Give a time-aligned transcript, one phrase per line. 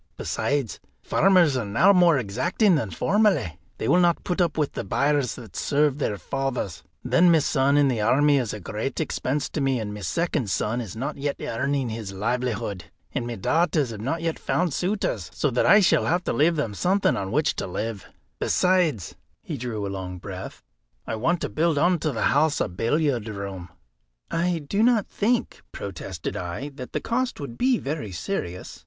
[0.17, 4.83] Besides, farmers are now more exacting than formerly; they will not put up with the
[4.83, 6.81] byres that served their fathers.
[7.03, 10.49] Then my son in the army is a great expense to me, and my second
[10.49, 15.29] son is not yet earning his livelihood, and my daughters have not yet found suitors,
[15.35, 18.07] so that I shall have to leave them something on which to live;
[18.39, 19.13] besides"
[19.43, 20.63] he drew a long breath
[21.05, 23.69] "I want to build on to the house a billiard room."
[24.31, 28.79] "I do not think," protested I, "that the cost would be very serious."